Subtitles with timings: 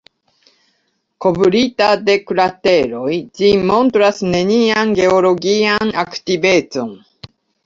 [1.25, 3.11] Kovrita de krateroj,
[3.41, 6.93] ĝi montras nenian geologian aktivecon.